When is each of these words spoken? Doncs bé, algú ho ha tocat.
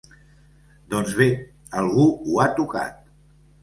Doncs 0.93 1.13
bé, 1.21 1.29
algú 1.83 2.09
ho 2.17 2.43
ha 2.43 2.53
tocat. 2.61 3.03